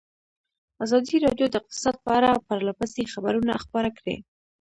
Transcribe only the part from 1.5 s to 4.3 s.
اقتصاد په اړه پرله پسې خبرونه خپاره کړي.